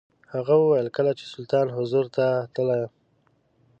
[0.33, 2.91] هغه وویل کله چې سلطان حضور ته تللم.